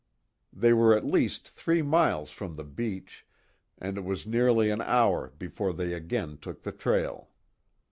They 0.51 0.73
were 0.73 0.97
at 0.97 1.05
least 1.05 1.47
three 1.47 1.83
miles 1.83 2.31
from 2.31 2.55
the 2.55 2.63
beach, 2.63 3.23
and 3.77 3.99
it 3.99 4.03
was 4.03 4.25
nearly 4.25 4.71
an 4.71 4.81
hour 4.81 5.31
before 5.37 5.73
they 5.73 5.93
again 5.93 6.39
took 6.39 6.63
the 6.63 6.71
trail. 6.71 7.29